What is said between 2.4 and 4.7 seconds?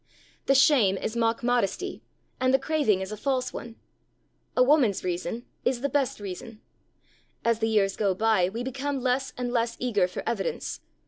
the craving is a false one. A